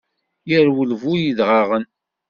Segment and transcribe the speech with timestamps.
[0.57, 1.85] Irwel i bu yedɣaɣen.